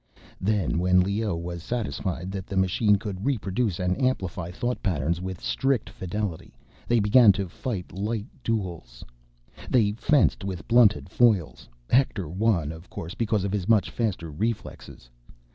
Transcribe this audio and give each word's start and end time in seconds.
Then, 0.39 0.79
when 0.79 0.99
Leoh 1.01 1.35
was 1.35 1.61
satisfied 1.61 2.31
that 2.31 2.47
the 2.47 2.57
machine 2.57 2.95
could 2.95 3.23
reproduce 3.23 3.79
and 3.79 4.01
amplify 4.01 4.49
thought 4.49 4.81
patterns 4.81 5.21
with 5.21 5.39
strict 5.39 5.91
fidelity, 5.91 6.55
they 6.87 6.99
began 6.99 7.31
to 7.33 7.47
fight 7.47 7.93
light 7.93 8.25
duels. 8.43 9.05
They 9.69 9.91
fenced 9.91 10.43
with 10.43 10.67
blunted 10.67 11.07
foils—Hector 11.11 12.27
won, 12.27 12.71
of 12.71 12.89
course, 12.89 13.13
because 13.13 13.43
of 13.43 13.51
his 13.51 13.69
much 13.69 13.91
faster 13.91 14.31
reflexes. 14.31 15.07